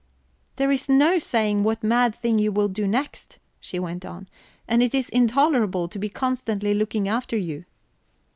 "There's 0.55 0.89
no 0.89 1.19
saying 1.19 1.61
what 1.61 1.83
mad 1.83 2.15
thing 2.15 2.39
you 2.39 2.51
will 2.51 2.69
do 2.69 2.87
next," 2.87 3.37
she 3.59 3.77
went 3.77 4.03
on. 4.03 4.27
"And 4.67 4.81
it 4.81 4.95
is 4.95 5.09
intolerable 5.09 5.87
to 5.89 5.99
be 5.99 6.09
constantly 6.09 6.73
looking 6.73 7.07
after 7.07 7.37
you." 7.37 7.65